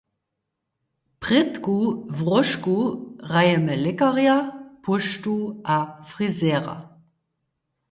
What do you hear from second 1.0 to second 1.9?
Prědku